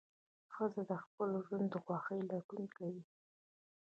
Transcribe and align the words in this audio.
ښځه 0.53 0.81
د 0.89 0.91
خپل 1.03 1.29
ژوند 1.45 1.67
د 1.73 1.75
خوښۍ 1.85 2.19
لټون 2.29 2.63
کوي. 2.75 3.03